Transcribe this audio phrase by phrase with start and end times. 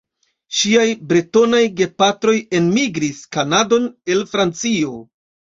[0.59, 4.99] Ŝiaj bretonaj gepatroj enmigris Kanadon el Francio.